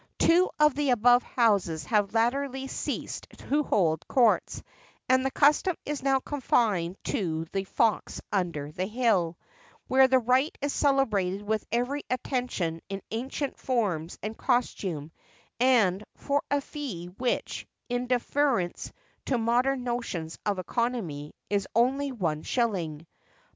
Two 0.17 0.49
of 0.59 0.73
the 0.73 0.89
above 0.89 1.21
houses 1.21 1.85
have 1.85 2.15
latterly 2.15 2.65
ceased 2.65 3.27
to 3.49 3.61
hold 3.61 4.07
courts, 4.07 4.63
and 5.07 5.23
the 5.23 5.29
custom 5.29 5.75
is 5.85 6.01
now 6.01 6.19
confined 6.19 6.97
to 7.03 7.45
the 7.51 7.65
'Fox 7.65 8.19
under 8.33 8.71
the 8.71 8.87
Hill,' 8.87 9.37
where 9.87 10.07
the 10.07 10.17
rite 10.17 10.57
is 10.59 10.73
celebrated 10.73 11.43
with 11.43 11.67
every 11.71 12.01
attention 12.09 12.81
to 12.89 12.99
ancient 13.11 13.59
forms 13.59 14.17
and 14.23 14.35
costume, 14.35 15.11
and 15.59 16.03
for 16.15 16.41
a 16.49 16.61
fee 16.61 17.05
which, 17.19 17.67
in 17.87 18.07
deference 18.07 18.91
to 19.25 19.37
modern 19.37 19.83
notions 19.83 20.39
of 20.47 20.57
economy, 20.57 21.31
is 21.47 21.67
only 21.75 22.11
one 22.11 22.41
shilling. 22.41 23.05